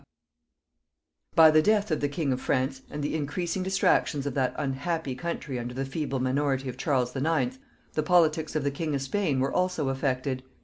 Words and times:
&c. 0.01 0.05
By 1.35 1.51
the 1.51 1.61
death 1.61 1.91
of 1.91 1.99
the 2.01 2.09
king 2.09 2.33
of 2.33 2.41
France, 2.41 2.81
and 2.89 3.03
the 3.03 3.13
increasing 3.13 3.61
distractions 3.61 4.25
of 4.25 4.33
that 4.33 4.55
unhappy 4.57 5.13
country 5.13 5.59
under 5.59 5.75
the 5.75 5.85
feeble 5.85 6.19
minority 6.19 6.69
of 6.69 6.75
Charles 6.77 7.15
IX., 7.15 7.59
the 7.93 8.01
politics 8.01 8.55
of 8.55 8.63
the 8.63 8.71
king 8.71 8.95
of 8.95 9.03
Spain 9.03 9.43
also 9.43 9.85
were 9.85 9.91
affected. 9.91 10.41